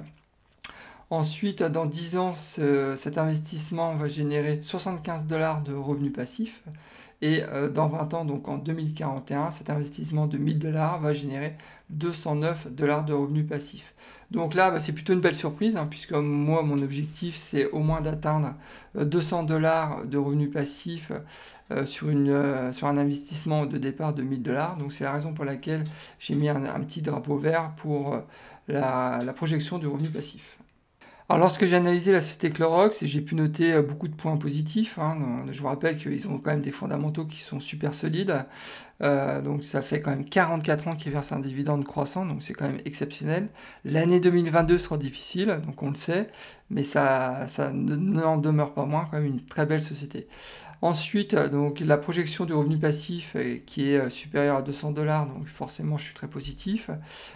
Ensuite, 1.10 1.62
dans 1.62 1.84
10 1.84 2.16
ans, 2.16 2.34
cet 2.34 3.18
investissement 3.18 3.94
va 3.96 4.08
générer 4.08 4.62
75 4.62 5.26
dollars 5.26 5.60
de 5.60 5.74
revenus 5.74 6.12
passifs. 6.12 6.62
Et 7.22 7.44
euh, 7.44 7.70
dans 7.70 7.86
20 7.86 8.14
ans, 8.14 8.24
donc 8.24 8.48
en 8.48 8.58
2041, 8.58 9.52
cet 9.52 9.70
investissement 9.70 10.26
de 10.26 10.38
1000 10.38 10.58
dollars 10.58 11.00
va 11.00 11.14
générer 11.14 11.56
209 11.90 12.66
dollars 12.72 13.04
de 13.04 13.14
revenus 13.14 13.46
passifs. 13.46 13.94
Donc 14.32 14.54
là, 14.54 14.72
bah, 14.72 14.80
c'est 14.80 14.92
plutôt 14.92 15.12
une 15.12 15.20
belle 15.20 15.36
surprise, 15.36 15.76
hein, 15.76 15.86
puisque 15.88 16.12
moi, 16.12 16.62
mon 16.62 16.82
objectif, 16.82 17.36
c'est 17.36 17.70
au 17.70 17.78
moins 17.78 18.00
d'atteindre 18.00 18.54
200 18.96 19.44
euh, 19.44 19.46
dollars 19.46 20.04
de 20.04 20.18
revenus 20.18 20.50
passifs 20.50 21.12
euh, 21.70 21.86
sur, 21.86 22.10
une, 22.10 22.72
sur 22.72 22.88
un 22.88 22.98
investissement 22.98 23.66
de 23.66 23.78
départ 23.78 24.14
de 24.14 24.22
1000 24.24 24.42
dollars. 24.42 24.76
Donc 24.76 24.92
c'est 24.92 25.04
la 25.04 25.12
raison 25.12 25.32
pour 25.32 25.44
laquelle 25.44 25.84
j'ai 26.18 26.34
mis 26.34 26.48
un, 26.48 26.80
petit 26.80 27.02
drapeau 27.02 27.38
vert 27.38 27.72
pour 27.76 28.20
la, 28.66 29.20
la 29.24 29.32
projection 29.32 29.78
du 29.78 29.86
revenu 29.86 30.08
passif. 30.08 30.58
Alors 31.32 31.40
lorsque 31.40 31.64
j'ai 31.64 31.76
analysé 31.76 32.12
la 32.12 32.20
société 32.20 32.50
Clorox, 32.50 33.06
j'ai 33.06 33.22
pu 33.22 33.34
noter 33.34 33.72
euh, 33.72 33.80
beaucoup 33.80 34.06
de 34.06 34.14
points 34.14 34.36
positifs. 34.36 34.98
Hein. 34.98 35.46
Je 35.50 35.62
vous 35.62 35.66
rappelle 35.66 35.96
qu'ils 35.96 36.28
ont 36.28 36.36
quand 36.36 36.50
même 36.50 36.60
des 36.60 36.72
fondamentaux 36.72 37.24
qui 37.24 37.40
sont 37.40 37.58
super 37.58 37.94
solides. 37.94 38.44
Euh, 39.02 39.40
donc 39.40 39.64
ça 39.64 39.80
fait 39.80 40.02
quand 40.02 40.10
même 40.10 40.26
44 40.26 40.88
ans 40.88 40.94
qu'ils 40.94 41.10
versent 41.10 41.32
un 41.32 41.40
dividende 41.40 41.86
croissant, 41.86 42.26
donc 42.26 42.42
c'est 42.42 42.52
quand 42.52 42.66
même 42.66 42.80
exceptionnel. 42.84 43.48
L'année 43.86 44.20
2022 44.20 44.76
sera 44.76 44.98
difficile, 44.98 45.58
donc 45.64 45.82
on 45.82 45.88
le 45.88 45.94
sait, 45.94 46.28
mais 46.68 46.82
ça, 46.82 47.46
ça 47.48 47.72
n'en 47.72 48.36
demeure 48.36 48.74
pas 48.74 48.84
moins 48.84 49.08
quand 49.10 49.16
même 49.16 49.24
une 49.24 49.42
très 49.42 49.64
belle 49.64 49.80
société. 49.80 50.28
Ensuite, 50.82 51.36
donc 51.36 51.78
la 51.78 51.96
projection 51.96 52.44
du 52.44 52.54
revenu 52.54 52.76
passif 52.76 53.36
qui 53.66 53.90
est 53.90 53.98
euh, 53.98 54.10
supérieure 54.10 54.56
à 54.56 54.62
200 54.62 54.90
dollars, 54.90 55.28
donc 55.28 55.46
forcément 55.46 55.96
je 55.96 56.02
suis 56.02 56.14
très 56.14 56.26
positif. 56.26 56.90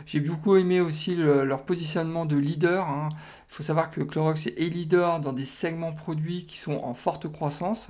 J'ai 0.05 0.19
beaucoup 0.19 0.57
aimé 0.57 0.81
aussi 0.81 1.15
leur 1.15 1.65
positionnement 1.65 2.27
de 2.27 2.37
leader. 2.37 2.89
Hein. 2.89 3.09
Il 3.49 3.55
faut 3.55 3.63
savoir 3.63 3.93
que 3.93 4.01
Clorox 4.01 4.49
est 4.49 4.69
leader 4.69 5.21
dans 5.21 5.33
des 5.33 5.47
segments 5.47 5.93
produits 5.93 6.47
qui 6.47 6.59
sont 6.59 6.81
en 6.83 6.93
forte 6.95 7.31
croissance. 7.31 7.87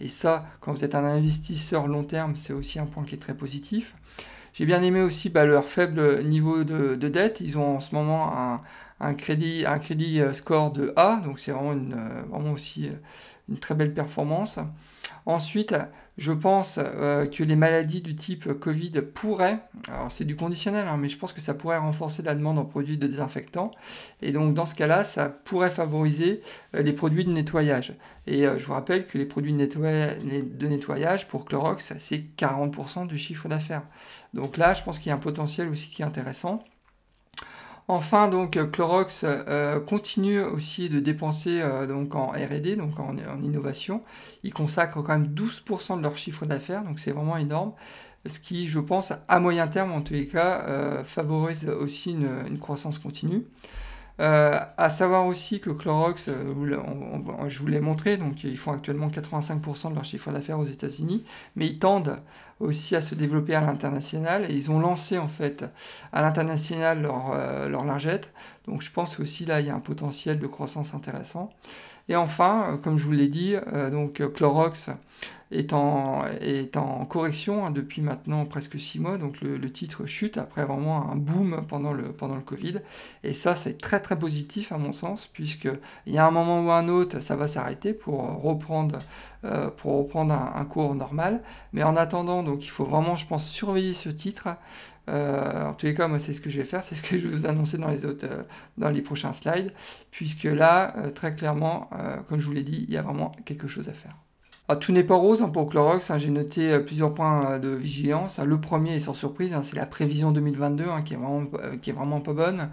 Et 0.00 0.08
ça, 0.08 0.46
quand 0.60 0.70
vous 0.70 0.84
êtes 0.84 0.94
un 0.94 1.04
investisseur 1.04 1.88
long 1.88 2.04
terme, 2.04 2.36
c'est 2.36 2.52
aussi 2.52 2.78
un 2.78 2.86
point 2.86 3.04
qui 3.04 3.16
est 3.16 3.18
très 3.18 3.36
positif. 3.36 3.96
J'ai 4.52 4.64
bien 4.64 4.80
aimé 4.80 5.02
aussi 5.02 5.28
bah, 5.28 5.44
leur 5.44 5.64
faible 5.64 6.22
niveau 6.22 6.62
de, 6.62 6.94
dette. 6.94 7.40
Ils 7.40 7.58
ont 7.58 7.76
en 7.76 7.80
ce 7.80 7.96
moment 7.96 8.62
un, 9.00 9.14
crédit, 9.14 9.64
un 9.66 9.80
crédit 9.80 10.20
euh, 10.20 10.32
score 10.32 10.70
de 10.70 10.92
A, 10.94 11.20
donc 11.24 11.40
c'est 11.40 11.50
vraiment, 11.50 11.72
euh, 11.72 12.22
vraiment 12.30 12.52
aussi 12.52 12.90
très 13.58 13.74
belle 13.74 13.94
performance. 13.94 14.58
Ensuite, 15.26 15.74
je 16.18 16.32
pense 16.32 16.78
euh, 16.78 17.26
que 17.26 17.42
les 17.42 17.56
maladies 17.56 18.02
du 18.02 18.14
type 18.14 18.52
Covid 18.52 18.92
pourraient, 19.14 19.60
alors 19.88 20.12
c'est 20.12 20.24
du 20.24 20.36
conditionnel, 20.36 20.86
hein, 20.86 20.96
mais 20.98 21.08
je 21.08 21.16
pense 21.16 21.32
que 21.32 21.40
ça 21.40 21.54
pourrait 21.54 21.78
renforcer 21.78 22.22
la 22.22 22.34
demande 22.34 22.58
en 22.58 22.64
produits 22.64 22.98
de 22.98 23.06
désinfectants. 23.06 23.70
Et 24.22 24.32
donc 24.32 24.54
dans 24.54 24.66
ce 24.66 24.74
cas-là, 24.74 25.04
ça 25.04 25.28
pourrait 25.28 25.70
favoriser 25.70 26.42
euh, 26.74 26.82
les 26.82 26.92
produits 26.92 27.24
de 27.24 27.32
nettoyage. 27.32 27.94
Et 28.26 28.46
euh, 28.46 28.58
je 28.58 28.66
vous 28.66 28.72
rappelle 28.72 29.06
que 29.06 29.18
les 29.18 29.26
produits 29.26 29.52
de 29.52 30.66
nettoyage 30.66 31.28
pour 31.28 31.44
Clorox, 31.44 31.94
c'est 31.98 32.24
40% 32.36 33.06
du 33.06 33.18
chiffre 33.18 33.48
d'affaires. 33.48 33.86
Donc 34.34 34.56
là, 34.56 34.74
je 34.74 34.82
pense 34.82 34.98
qu'il 34.98 35.08
y 35.08 35.12
a 35.12 35.16
un 35.16 35.18
potentiel 35.18 35.68
aussi 35.68 35.90
qui 35.90 36.02
est 36.02 36.04
intéressant. 36.06 36.62
Enfin, 37.92 38.28
donc 38.28 38.56
Clorox 38.70 39.22
euh, 39.24 39.80
continue 39.80 40.40
aussi 40.42 40.88
de 40.88 41.00
dépenser 41.00 41.60
euh, 41.60 41.88
donc 41.88 42.14
en 42.14 42.28
R&D, 42.28 42.76
donc 42.76 43.00
en, 43.00 43.16
innovation. 43.42 44.04
Ils 44.44 44.52
consacrent 44.52 45.02
quand 45.02 45.18
même 45.18 45.34
12% 45.34 45.98
de 45.98 46.02
leur 46.04 46.16
chiffre 46.16 46.46
d'affaires, 46.46 46.84
donc 46.84 47.00
c'est 47.00 47.10
vraiment 47.10 47.36
énorme. 47.36 47.72
Ce 48.26 48.38
qui, 48.38 48.68
je 48.68 48.78
pense, 48.78 49.12
à 49.26 49.40
moyen 49.40 49.66
terme, 49.66 49.90
en 49.90 50.02
tous 50.02 50.12
les 50.12 50.28
cas, 50.28 50.62
euh, 50.68 51.02
favorise 51.02 51.68
aussi 51.68 52.12
une, 52.12 52.60
croissance 52.60 53.00
continue. 53.00 53.44
Euh, 54.20 54.56
à 54.76 54.88
savoir 54.90 55.26
aussi 55.26 55.60
que 55.60 55.70
Clorox, 55.70 56.28
euh, 56.28 57.48
je 57.48 57.58
vous 57.58 57.66
l'ai 57.66 57.80
montré, 57.80 58.18
donc 58.18 58.44
ils 58.44 58.58
font 58.58 58.70
actuellement 58.70 59.08
85% 59.08 59.90
de 59.90 59.94
leur 59.96 60.04
chiffre 60.04 60.30
d'affaires 60.30 60.60
aux 60.60 60.66
États-Unis, 60.66 61.24
mais 61.56 61.66
ils 61.66 61.80
tendent 61.80 62.14
aussi 62.60 62.94
à 62.94 63.00
se 63.00 63.14
développer 63.14 63.54
à 63.54 63.60
l'international 63.60 64.44
et 64.48 64.54
ils 64.54 64.70
ont 64.70 64.78
lancé 64.78 65.18
en 65.18 65.28
fait 65.28 65.64
à 66.12 66.22
l'international 66.22 67.02
leur, 67.02 67.32
euh, 67.32 67.68
leur 67.68 67.84
lingette. 67.84 68.30
Donc 68.66 68.82
je 68.82 68.90
pense 68.90 69.18
aussi 69.18 69.46
là 69.46 69.60
il 69.60 69.66
y 69.66 69.70
a 69.70 69.74
un 69.74 69.80
potentiel 69.80 70.38
de 70.38 70.46
croissance 70.46 70.94
intéressant. 70.94 71.50
Et 72.10 72.16
enfin, 72.16 72.78
comme 72.82 72.98
je 72.98 73.04
vous 73.04 73.12
l'ai 73.12 73.28
dit, 73.28 73.54
donc 73.92 74.20
Clorox 74.34 74.90
est 75.52 75.72
en, 75.72 77.04
correction 77.08 77.66
hein, 77.66 77.70
depuis 77.70 78.02
maintenant 78.02 78.44
presque 78.46 78.78
six 78.78 79.00
mois. 79.00 79.18
Donc 79.18 79.40
le, 79.40 79.70
titre 79.70 80.06
chute 80.06 80.38
après 80.38 80.64
vraiment 80.64 81.10
un 81.10 81.16
boom 81.16 81.64
pendant 81.68 81.92
le, 81.92 82.12
pendant 82.12 82.36
le 82.36 82.40
Covid. 82.40 82.80
Et 83.24 83.32
ça, 83.32 83.54
c'est 83.54 83.78
très 83.78 84.00
très 84.00 84.18
positif 84.18 84.72
à 84.72 84.78
mon 84.78 84.92
sens, 84.92 85.26
puisqu'il 85.26 86.12
y 86.12 86.18
a 86.18 86.26
un 86.26 86.30
moment 86.30 86.62
ou 86.62 86.70
un 86.70 86.88
autre, 86.88 87.20
ça 87.20 87.36
va 87.36 87.48
s'arrêter 87.48 87.92
pour 87.92 88.42
reprendre, 88.42 88.98
euh, 89.44 89.70
pour 89.70 89.98
reprendre 89.98 90.34
un, 90.34 90.64
cours 90.64 90.94
normal. 90.94 91.42
Mais 91.72 91.82
en 91.82 91.96
attendant, 91.96 92.42
donc 92.42 92.64
il 92.64 92.70
faut 92.70 92.84
vraiment, 92.84 93.16
je 93.16 93.26
pense, 93.26 93.48
surveiller 93.48 93.94
ce 93.94 94.08
titre. 94.08 94.48
Euh, 95.10 95.66
en 95.66 95.74
tous 95.74 95.86
les 95.86 95.94
cas, 95.94 96.08
moi, 96.08 96.18
c'est 96.18 96.32
ce 96.32 96.40
que 96.40 96.50
je 96.50 96.58
vais 96.58 96.64
faire, 96.64 96.82
c'est 96.82 96.94
ce 96.94 97.02
que 97.02 97.18
je 97.18 97.26
vais 97.26 97.36
vous 97.36 97.46
annoncer 97.46 97.78
dans 97.78 97.88
les, 97.88 98.04
autres, 98.04 98.26
euh, 98.30 98.42
dans 98.78 98.90
les 98.90 99.02
prochains 99.02 99.32
slides, 99.32 99.72
puisque 100.10 100.44
là, 100.44 100.94
très 101.14 101.34
clairement, 101.34 101.90
comme 102.28 102.40
je 102.40 102.46
vous 102.46 102.52
l'ai 102.52 102.64
dit, 102.64 102.84
il 102.88 102.94
y 102.94 102.96
a 102.96 103.02
vraiment 103.02 103.32
quelque 103.44 103.68
chose 103.68 103.88
à 103.88 103.92
faire. 103.92 104.14
Tout 104.76 104.92
n'est 104.92 105.04
pas 105.04 105.16
rose 105.16 105.42
hein, 105.42 105.48
pour 105.48 105.68
Clorox, 105.68 106.10
hein. 106.10 106.18
j'ai 106.18 106.30
noté 106.30 106.72
euh, 106.72 106.78
plusieurs 106.78 107.12
points 107.12 107.52
euh, 107.52 107.58
de 107.58 107.70
vigilance. 107.70 108.38
Le 108.38 108.60
premier 108.60 108.96
est 108.96 109.00
sans 109.00 109.14
surprise, 109.14 109.52
hein, 109.52 109.62
c'est 109.62 109.76
la 109.76 109.86
prévision 109.86 110.30
2022 110.30 110.84
qui, 111.04 111.14
est 111.14 111.16
vraiment, 111.16 111.44
euh, 111.54 111.76
qui 111.76 111.90
est 111.90 111.92
vraiment 111.92 112.20
pas 112.20 112.32
bonne. 112.32 112.68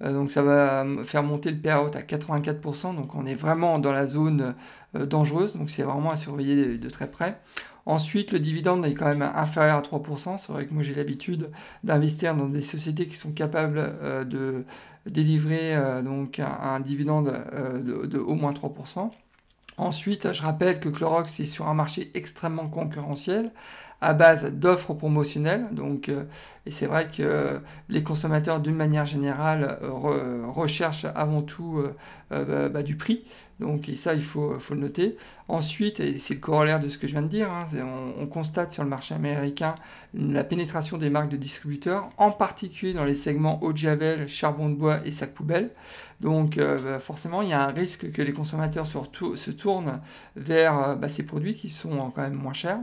donc 0.00 0.30
ça 0.30 0.42
va 0.42 0.86
faire 1.04 1.22
monter 1.22 1.50
le 1.50 1.58
payout 1.58 1.90
à 1.94 2.00
84%, 2.00 2.94
donc 2.94 3.14
on 3.14 3.26
est 3.26 3.34
vraiment 3.34 3.78
dans 3.78 3.92
la 3.92 4.06
zone 4.06 4.54
dangereuse, 4.94 5.56
donc 5.56 5.70
c'est 5.70 5.82
vraiment 5.82 6.10
à 6.10 6.16
surveiller 6.16 6.78
de, 6.78 6.88
très 6.88 7.10
près. 7.10 7.38
Ensuite, 7.90 8.30
le 8.30 8.38
dividende 8.38 8.86
est 8.86 8.94
quand 8.94 9.08
même 9.08 9.28
inférieur 9.34 9.76
à 9.76 9.82
3%. 9.82 10.38
C'est 10.38 10.52
vrai 10.52 10.66
que 10.66 10.72
moi 10.72 10.84
j'ai 10.84 10.94
l'habitude 10.94 11.50
d'investir 11.82 12.36
dans 12.36 12.46
des 12.46 12.62
sociétés 12.62 13.06
qui 13.08 13.16
sont 13.16 13.32
capables 13.32 13.94
de 14.28 14.64
délivrer 15.06 15.74
donc 16.04 16.38
un, 16.38 16.78
dividende 16.78 17.32
de, 17.84 18.06
de, 18.06 18.18
au 18.18 18.34
moins 18.34 18.52
3%. 18.52 19.10
Ensuite, 19.76 20.32
je 20.32 20.42
rappelle 20.42 20.78
que 20.78 20.88
Clorox 20.88 21.40
est 21.40 21.44
sur 21.44 21.66
un 21.66 21.74
marché 21.74 22.10
extrêmement 22.14 22.68
concurrentiel 22.68 23.50
à 24.00 24.14
base 24.14 24.52
d'offres 24.52 24.94
promotionnelles. 24.94 25.68
Donc, 25.72 26.08
euh, 26.08 26.24
et 26.66 26.70
c'est 26.70 26.86
vrai 26.86 27.10
que 27.10 27.60
les 27.88 28.02
consommateurs, 28.02 28.60
d'une 28.60 28.74
manière 28.74 29.06
générale, 29.06 29.78
recherchent 29.82 31.06
avant 31.14 31.42
tout 31.42 31.78
euh, 31.78 31.94
euh, 32.32 32.68
bah, 32.68 32.82
du 32.82 32.96
prix. 32.96 33.24
Donc, 33.60 33.90
ça, 33.94 34.14
il 34.14 34.22
faut, 34.22 34.58
le 34.70 34.76
noter. 34.76 35.16
Ensuite, 35.48 36.00
et 36.00 36.18
c'est 36.18 36.34
le 36.34 36.40
corollaire 36.40 36.80
de 36.80 36.88
ce 36.88 36.98
que 36.98 37.06
je 37.06 37.12
viens 37.12 37.22
de 37.22 37.28
dire, 37.28 37.50
hein, 37.50 37.66
on, 38.18 38.26
constate 38.26 38.70
sur 38.70 38.82
le 38.82 38.88
marché 38.88 39.14
américain 39.14 39.74
la 40.14 40.44
pénétration 40.44 40.98
des 40.98 41.10
marques 41.10 41.28
de 41.28 41.36
distributeurs, 41.36 42.08
en 42.16 42.30
particulier 42.30 42.92
dans 42.94 43.04
les 43.04 43.14
segments 43.14 43.62
eau 43.62 43.72
de 43.72 43.78
javel, 43.78 44.28
charbon 44.28 44.68
de 44.70 44.74
bois 44.74 44.98
et 45.04 45.12
sac 45.12 45.32
poubelle. 45.32 45.70
Donc, 46.20 46.56
bah, 46.56 46.98
forcément, 46.98 47.42
il 47.42 47.50
y 47.50 47.52
a 47.52 47.62
un 47.62 47.72
risque 47.72 48.10
que 48.10 48.22
les 48.22 48.32
consommateurs 48.32 48.86
se, 48.86 49.50
tournent 49.50 50.00
vers 50.36 50.96
ces 51.08 51.24
produits 51.24 51.54
qui 51.54 51.70
sont 51.70 52.10
quand 52.14 52.22
même 52.22 52.34
moins 52.34 52.52
chers. 52.52 52.80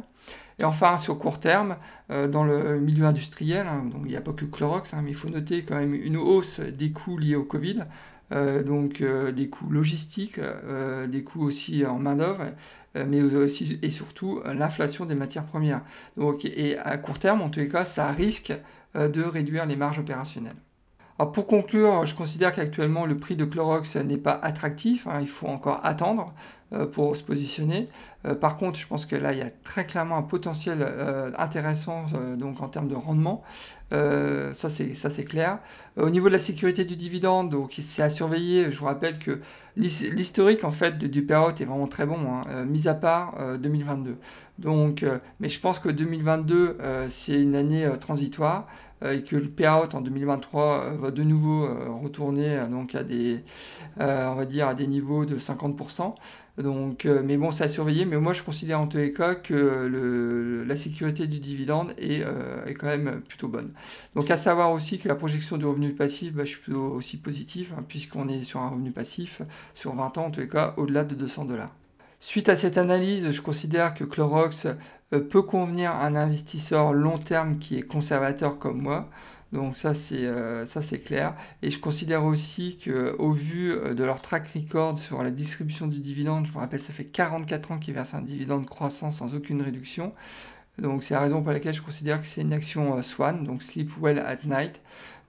Et 0.60 0.64
enfin, 0.64 0.98
sur 0.98 1.20
court 1.20 1.40
terme, 1.40 1.78
euh, 2.10 2.28
dans 2.28 2.44
le 2.44 2.80
milieu 2.80 3.06
industriel, 3.06 3.68
hein, 3.68 3.84
donc 3.92 4.02
il 4.06 4.10
n'y 4.10 4.18
a 4.18 4.22
pas 4.22 4.34
que 4.34 4.46
Clorox, 4.46 4.94
hein, 4.94 5.02
mais 5.04 5.12
il 5.12 5.16
faut 5.16 5.30
noter 5.30 5.64
quand 5.64 5.76
même 5.76 5.94
une 5.94 6.18
hausse 6.18 6.60
des 6.60 6.92
coûts 6.92 7.18
liés 7.18 7.36
au 7.36 7.44
Covid. 7.44 7.84
Euh, 8.34 8.62
donc 8.62 9.00
euh, 9.02 9.32
des 9.32 9.50
coûts 9.50 9.70
logistiques, 9.70 10.40
des 11.08 11.24
coûts 11.24 11.44
aussi 11.44 11.86
en 11.86 12.00
main-d'œuvre, 12.00 12.46
mais 12.96 13.22
aussi 13.22 13.80
et 13.82 13.90
surtout 13.90 14.42
l'inflation 14.46 15.06
des 15.06 15.16
matières 15.16 15.46
premières. 15.46 15.82
Donc, 16.18 16.46
et 16.46 16.78
à 16.78 16.98
court 16.98 17.20
terme, 17.20 17.42
en 17.42 17.50
tous 17.50 17.60
les 17.60 17.70
cas, 17.70 17.86
ça 17.86 18.12
risque 18.12 18.54
de 18.96 19.22
réduire 19.22 19.66
les 19.66 19.76
marges 19.76 20.00
opérationnelles. 20.00 20.56
Pour 21.34 21.48
conclure, 21.48 22.06
je 22.06 22.16
considère 22.16 22.54
qu'actuellement 22.54 23.06
le 23.06 23.18
prix 23.18 23.36
de 23.36 23.46
Clorox 23.46 23.96
n'est 23.96 24.18
pas 24.18 24.34
attractif, 24.34 25.08
hein, 25.08 25.20
il 25.20 25.28
faut 25.28 25.48
encore 25.48 25.80
attendre. 25.84 26.34
Euh, 26.74 26.86
pour 26.86 27.16
se 27.16 27.24
positionner. 27.24 27.88
Euh, 28.26 28.36
par 28.36 28.58
contre, 28.58 28.78
je 28.78 28.86
pense 28.86 29.06
que 29.06 29.16
là, 29.16 29.32
il 29.32 29.40
y 29.40 29.42
a 29.42 29.50
très 29.64 29.86
clairement 29.86 30.18
un 30.18 30.22
potentiel 30.22 30.80
euh, 30.82 31.32
intéressant 31.38 32.04
donc 32.38 32.62
en 32.62 32.68
termes 32.68 32.90
de 32.90 32.96
rendement. 32.96 33.42
ça, 33.90 34.70
c'est 34.70 35.24
clair. 35.24 35.60
au 35.96 36.10
niveau 36.10 36.28
de 36.28 36.34
la 36.34 36.40
sécurité 36.40 36.84
du 36.84 36.98
dividende, 36.98 37.50
donc 37.50 37.76
c'est 37.80 38.02
à 38.02 38.10
surveiller. 38.10 38.70
Je 38.70 38.80
vous 38.80 38.86
rappelle 38.86 39.18
que 39.18 39.40
l'historique 39.78 40.66
en 40.66 40.72
fait 40.72 40.98
du 40.98 41.24
payout 41.24 41.52
est 41.62 41.64
vraiment 41.64 41.88
très 41.88 42.06
bon, 42.06 42.18
hein, 42.30 42.66
mis 42.66 42.90
à 42.90 42.96
part 42.96 43.36
2022. 43.60 44.18
Donc, 44.60 45.06
mais 45.40 45.48
je 45.48 45.62
pense 45.62 45.80
que 45.80 45.88
2022 45.88 46.80
c'est 47.08 47.42
une 47.42 47.56
année 47.56 47.90
transitoire 48.02 48.68
et 49.06 49.24
que 49.24 49.38
le 49.38 49.48
payout 49.48 49.94
en 49.94 50.02
2023 50.02 50.96
va 51.00 51.12
de 51.12 51.24
nouveau 51.24 51.70
retourner 52.02 52.60
donc 52.70 52.94
à 52.94 53.04
des, 53.04 53.42
on 54.02 54.36
va 54.36 54.46
dire 54.46 54.68
à 54.68 54.74
des 54.74 54.88
niveaux 54.88 55.26
de 55.26 55.38
50%. 55.38 56.14
Donc, 56.58 57.06
euh, 57.06 57.22
mais 57.24 57.38
bon, 57.38 57.52
c'est 57.52 57.64
à 57.64 57.68
surveiller. 57.68 58.06
Mais 58.06 58.18
moi, 58.18 58.34
je 58.34 58.44
considère 58.44 58.80
en 58.80 58.88
tous 58.88 58.98
les 58.98 59.14
cas 59.14 59.36
que 59.36 60.64
la 60.68 60.78
sécurité 60.78 61.28
du 61.28 61.40
dividende 61.40 61.94
euh, 62.02 62.66
est, 62.66 62.74
quand 62.74 62.88
même 62.88 63.22
plutôt 63.22 63.48
bonne. 63.48 63.72
Donc, 64.16 64.32
à 64.32 64.38
savoir 64.38 64.72
aussi 64.72 64.98
que 65.00 65.08
la 65.08 65.16
projection 65.16 65.58
du 65.58 65.66
revenu 65.66 65.94
passif, 65.94 66.34
bah, 66.34 66.46
je 66.46 66.50
suis 66.52 66.62
plutôt 66.62 66.86
aussi 66.86 67.18
positif, 67.18 67.72
hein, 67.78 67.84
puisqu'on 67.88 68.28
est 68.28 68.44
sur 68.44 68.60
un 68.62 68.70
revenu 68.70 68.92
passif 68.92 69.42
sur 69.74 69.96
20 69.96 70.18
ans, 70.18 70.26
en 70.26 70.32
tous 70.32 70.40
les 70.40 70.50
cas, 70.50 70.74
au-delà 70.78 71.04
de 71.04 71.16
200 71.16 71.46
dollars. 71.46 71.74
Suite 72.20 72.50
à 72.50 72.56
cette 72.56 72.80
analyse, 72.80 73.32
je 73.32 73.42
considère 73.42 73.94
que 73.94 74.04
Clorox 74.04 74.66
euh, 75.14 75.20
peut 75.20 75.44
convenir 75.44 75.92
à 75.92 76.08
un 76.08 76.16
investisseur 76.16 76.92
long 76.92 77.20
terme 77.20 77.60
qui 77.60 77.78
est 77.78 77.84
conservateur 77.84 78.58
comme 78.58 78.82
moi. 78.82 79.08
Donc 79.54 79.78
ça 79.78 79.94
c'est 79.94 80.26
euh, 80.26 80.66
ça 80.66 80.82
c'est 80.82 81.00
clair. 81.00 81.36
Et 81.62 81.70
je 81.70 81.80
considère 81.80 82.26
aussi 82.26 82.78
que 82.78 83.16
au 83.18 83.32
vu 83.32 83.72
euh, 83.72 83.94
de 83.94 84.04
leur 84.04 84.22
track 84.22 84.50
record 84.56 84.98
sur 84.98 85.24
la 85.24 85.32
distribution 85.32 85.88
du 85.88 86.00
dividende, 86.00 86.46
je 86.46 86.52
vous 86.52 86.60
rappelle 86.60 86.82
ça 86.82 86.94
fait 86.94 87.06
44 87.06 87.72
ans 87.72 87.80
qu'ils 87.80 87.94
versent 87.94 88.14
un 88.14 88.22
dividende 88.22 88.66
croissant 88.66 89.12
sans 89.12 89.36
aucune 89.36 89.62
réduction. 89.62 90.14
Donc 90.80 91.04
c'est 91.04 91.14
la 91.16 91.22
raison 91.22 91.42
pour 91.44 91.52
laquelle 91.54 91.74
je 91.74 91.82
considère 91.82 92.22
que 92.22 92.28
c'est 92.28 92.42
une 92.42 92.54
action 92.54 92.98
euh, 92.98 93.02
Swan, 93.04 93.44
donc 93.46 93.64
Sleep 93.64 93.92
Well 94.02 94.20
at 94.20 94.40
Night. 94.46 94.82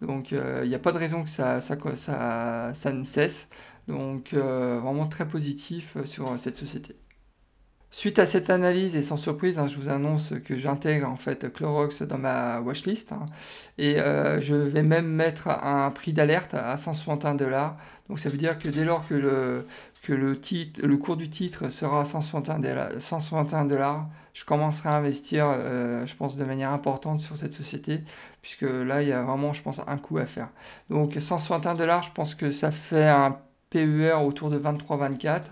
Donc 0.03 0.33
il 0.33 0.69
n'y 0.69 0.75
a 0.75 0.79
pas 0.79 0.93
de 0.93 0.99
raison 0.99 1.25
que 1.25 1.31
ça, 1.31 1.61
ça, 1.61 1.77
ça, 1.97 2.73
ça 2.75 2.93
ne 2.93 3.05
cesse. 3.05 3.49
Donc 3.89 4.33
vraiment 4.35 5.07
très 5.09 5.27
positif 5.27 5.97
sur 6.05 6.39
cette 6.39 6.57
société. 6.57 6.95
Suite 7.91 8.19
à 8.19 8.27
cette 8.27 8.51
analyse, 8.51 8.97
et 8.97 9.03
sans 9.03 9.17
surprise, 9.17 9.59
hein, 9.59 9.67
je 9.67 9.77
vous 9.79 9.89
annonce 9.89 10.35
que 10.45 10.59
j'intègre 10.59 11.09
en 11.09 11.17
fait 11.17 11.51
Clorox 11.51 12.03
dans 12.03 12.19
ma 12.19 12.61
watchlist. 12.61 13.13
Hein, 13.13 13.25
et 13.79 13.99
euh, 13.99 14.43
je 14.43 14.55
vais 14.55 14.83
même 14.83 15.07
mettre 15.07 15.49
un 15.49 15.91
prix 15.91 16.13
d'alerte 16.13 16.53
à 16.53 16.77
161 16.77 17.35
dollars. 17.35 17.79
Donc 18.11 18.21
ça 18.21 18.29
veut 18.29 18.37
dire 18.37 18.59
que 18.59 18.69
dès 18.69 18.85
lors 18.85 19.09
que 19.09 19.15
le, 19.15 19.67
que 20.03 20.13
le, 20.13 20.39
titre, 20.39 20.83
le 20.85 20.97
cours 20.99 21.17
du 21.17 21.31
titre 21.31 21.71
sera 21.71 22.03
à 22.03 22.05
161 22.05 23.65
dollars, 23.65 24.07
je 24.35 24.45
commencerai 24.45 24.91
à 24.91 24.93
investir, 24.93 25.47
euh, 25.49 26.05
je 26.05 26.15
pense, 26.15 26.37
de 26.37 26.45
manière 26.45 26.73
importante 26.73 27.21
sur 27.21 27.39
cette 27.39 27.55
société, 27.55 28.03
puisque 28.43 28.63
là, 28.63 29.03
il 29.03 29.09
y 29.09 29.13
a 29.13 29.23
vraiment, 29.23 29.55
je 29.55 29.63
pense, 29.63 29.81
un 29.87 29.97
coup 29.97 30.19
à 30.19 30.27
faire. 30.27 30.51
Donc 30.91 31.17
161 31.19 31.75
dollars, 31.75 32.03
je 32.03 32.13
pense 32.13 32.35
que 32.35 32.51
ça 32.51 32.71
fait 32.71 33.09
un 33.09 33.39
PER 33.71 34.15
autour 34.25 34.51
de 34.51 34.59
23-24. 34.59 35.43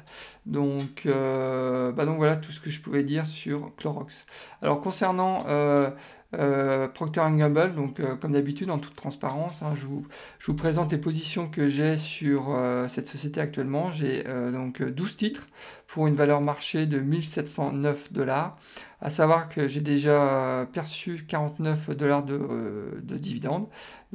Donc, 0.47 1.03
euh, 1.07 1.93
bah 1.93 2.05
donc 2.05 2.17
voilà 2.19 2.37
tout 2.37 2.53
ce 2.53 2.61
que 2.61 2.71
je 2.71 2.81
pouvais 2.81 3.03
dire 3.03 3.27
sur 3.27 3.75
Clorox. 3.77 4.27
Alors 4.63 4.81
concernant 4.81 5.45
euh, 5.49 5.91
euh, 6.35 6.89
Procter 6.89 7.21
Gamble, 7.21 7.75
donc 7.75 8.01
comme 8.21 8.33
d'habitude 8.33 8.71
en 8.71 8.79
toute 8.79 8.95
transparence, 8.95 9.63
hein, 9.63 9.75
je, 9.75 9.87
vous, 9.87 10.07
je, 10.39 10.47
vous, 10.47 10.57
présente 10.57 10.93
les 10.93 10.99
positions 10.99 11.49
que 11.49 11.69
j'ai 11.69 11.97
sur 11.97 12.57
cette 12.89 13.07
société 13.07 13.41
actuellement. 13.41 13.91
J'ai 13.93 14.25
donc 14.53 14.83
12 14.83 15.17
titres 15.17 15.49
pour 15.89 16.07
une 16.07 16.15
valeur 16.15 16.41
marché 16.41 16.87
de 16.87 17.01
1709 17.01 18.13
dollars. 18.13 18.59
À 19.01 19.11
savoir 19.11 19.49
que 19.49 19.69
j'ai 19.69 19.83
déjà 19.83 20.67
perçu 20.73 21.27
49 21.29 21.91
dollars 21.91 22.23
de, 22.23 22.99
de 23.03 23.17
dividendes. 23.19 23.67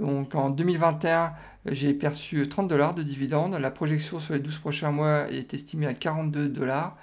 Donc 0.01 0.33
en 0.35 0.49
2021, 0.49 1.33
j'ai 1.67 1.93
perçu 1.93 2.47
30 2.47 2.67
dollars 2.67 2.95
de 2.95 3.03
dividendes. 3.03 3.53
La 3.53 3.69
projection 3.69 4.19
sur 4.19 4.33
les 4.33 4.39
12 4.39 4.57
prochains 4.57 4.91
mois 4.91 5.29
est 5.29 5.53
estimée 5.53 5.85
à 5.85 5.93
42 5.93 6.49
dollars. 6.49 6.97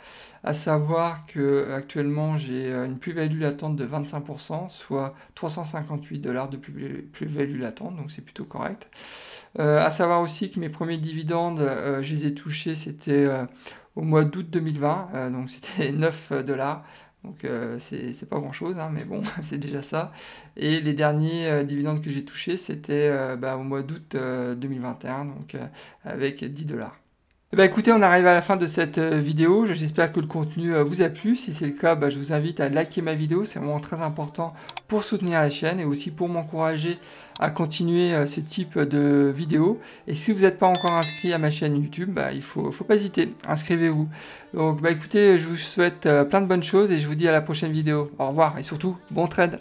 À 0.44 0.54
savoir 0.54 1.26
que 1.26 1.72
actuellement 1.72 2.38
j'ai 2.38 2.72
une 2.72 2.98
plus-value 2.98 3.40
latente 3.40 3.76
de 3.76 3.86
25%, 3.86 4.68
soit 4.68 5.14
358 5.34 6.18
dollars 6.18 6.48
de 6.48 6.56
plus-value 6.56 7.60
latente, 7.60 7.96
donc 7.96 8.10
c'est 8.10 8.22
plutôt 8.22 8.44
correct. 8.44 8.88
Euh, 9.58 9.84
à 9.84 9.90
savoir 9.90 10.20
aussi 10.20 10.50
que 10.50 10.60
mes 10.60 10.68
premiers 10.68 10.98
dividendes, 10.98 11.60
euh, 11.60 12.02
je 12.02 12.14
les 12.14 12.26
ai 12.26 12.34
touchés, 12.34 12.74
c'était 12.74 13.24
euh, 13.24 13.44
au 13.96 14.02
mois 14.02 14.24
d'août 14.24 14.46
2020, 14.48 15.30
donc 15.30 15.50
c'était 15.50 15.92
9 15.92 16.44
dollars. 16.44 16.84
Donc 17.24 17.44
euh, 17.44 17.78
c'est 17.80 18.28
pas 18.28 18.38
grand 18.38 18.52
chose, 18.52 18.78
hein, 18.78 18.90
mais 18.92 19.04
bon, 19.04 19.22
c'est 19.42 19.58
déjà 19.58 19.82
ça. 19.82 20.12
Et 20.56 20.80
les 20.80 20.94
derniers 20.94 21.64
dividendes 21.64 22.02
que 22.02 22.10
j'ai 22.10 22.24
touchés, 22.24 22.56
c'était 22.56 23.36
bah, 23.36 23.56
au 23.56 23.62
mois 23.62 23.82
d'août 23.82 24.16
2021, 24.16 25.24
donc 25.26 25.56
avec 26.04 26.44
10 26.44 26.64
dollars. 26.64 26.96
Ben, 27.54 27.64
écoutez, 27.64 27.92
on 27.92 28.02
arrive 28.02 28.26
à 28.26 28.34
la 28.34 28.42
fin 28.42 28.58
de 28.58 28.66
cette 28.66 28.98
euh, 28.98 29.20
vidéo. 29.20 29.66
J'espère 29.66 30.12
que 30.12 30.20
le 30.20 30.26
contenu 30.26 30.74
euh, 30.74 30.84
vous 30.84 31.00
a 31.00 31.08
plu. 31.08 31.34
Si 31.34 31.54
c'est 31.54 31.64
le 31.64 31.72
cas, 31.72 31.94
bah, 31.94 32.10
je 32.10 32.18
vous 32.18 32.34
invite 32.34 32.60
à 32.60 32.68
liker 32.68 33.00
ma 33.00 33.14
vidéo. 33.14 33.46
C'est 33.46 33.58
vraiment 33.58 33.80
très 33.80 34.02
important 34.02 34.52
pour 34.86 35.02
soutenir 35.02 35.40
la 35.40 35.48
chaîne 35.48 35.80
et 35.80 35.86
aussi 35.86 36.10
pour 36.10 36.28
m'encourager 36.28 36.98
à 37.40 37.48
continuer 37.48 38.12
euh, 38.12 38.26
ce 38.26 38.40
type 38.40 38.78
de 38.78 39.32
vidéos. 39.34 39.80
Et 40.06 40.14
si 40.14 40.32
vous 40.32 40.40
n'êtes 40.40 40.58
pas 40.58 40.66
encore 40.66 40.92
inscrit 40.92 41.32
à 41.32 41.38
ma 41.38 41.48
chaîne 41.48 41.74
YouTube, 41.74 42.12
bah, 42.12 42.32
il 42.34 42.42
faut, 42.42 42.70
faut 42.70 42.84
pas 42.84 42.96
hésiter. 42.96 43.30
Inscrivez-vous. 43.46 44.10
Donc, 44.52 44.82
bah, 44.82 44.90
écoutez, 44.90 45.38
je 45.38 45.46
vous 45.46 45.56
souhaite 45.56 46.06
plein 46.28 46.42
de 46.42 46.46
bonnes 46.46 46.62
choses 46.62 46.90
et 46.90 46.98
je 46.98 47.08
vous 47.08 47.14
dis 47.14 47.28
à 47.28 47.32
la 47.32 47.40
prochaine 47.40 47.72
vidéo. 47.72 48.10
Au 48.18 48.28
revoir 48.28 48.58
et 48.58 48.62
surtout, 48.62 48.98
bon 49.10 49.26
trade 49.26 49.58